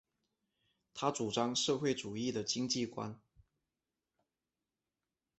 [0.95, 3.21] 他主张社会主义的经济观。